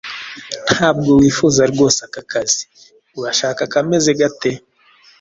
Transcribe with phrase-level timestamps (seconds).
[0.71, 2.61] Ntabwo wifuza rwose aka kazi,
[3.19, 4.51] urashaka akameze gate?